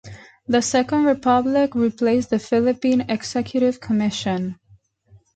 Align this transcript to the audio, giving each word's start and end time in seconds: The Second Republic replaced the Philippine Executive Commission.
The 0.47 0.63
Second 0.63 1.03
Republic 1.05 1.75
replaced 1.75 2.31
the 2.31 2.39
Philippine 2.39 3.01
Executive 3.01 3.79
Commission. 3.79 4.57